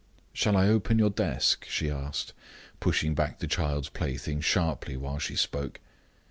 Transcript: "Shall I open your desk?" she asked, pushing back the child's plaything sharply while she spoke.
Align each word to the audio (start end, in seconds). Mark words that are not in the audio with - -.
"Shall 0.33 0.57
I 0.57 0.67
open 0.67 0.97
your 0.97 1.11
desk?" 1.11 1.65
she 1.69 1.91
asked, 1.91 2.33
pushing 2.79 3.13
back 3.13 3.37
the 3.37 3.45
child's 3.45 3.89
plaything 3.89 4.41
sharply 4.41 4.97
while 4.97 5.19
she 5.19 5.35
spoke. 5.35 5.79